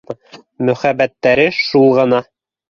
Мөхәббәттәре 0.69 1.45
шул 1.59 1.87
ғына 2.01 2.25